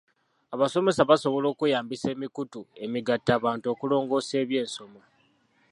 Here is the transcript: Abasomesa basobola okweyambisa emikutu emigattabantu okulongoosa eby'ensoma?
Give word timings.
Abasomesa 0.53 1.01
basobola 1.11 1.47
okweyambisa 1.49 2.07
emikutu 2.15 2.59
emigattabantu 2.83 3.65
okulongoosa 3.73 4.33
eby'ensoma? 4.43 5.01